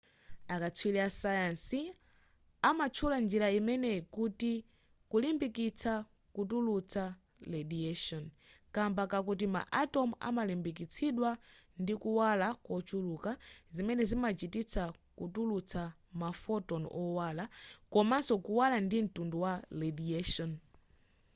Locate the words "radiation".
7.53-8.23, 19.81-20.51